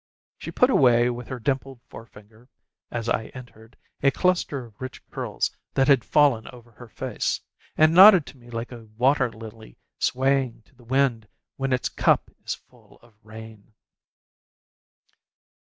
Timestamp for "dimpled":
1.39-1.79